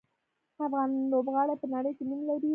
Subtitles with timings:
[0.65, 2.49] افغان لوبغاړي په نړۍ کې نوم لري.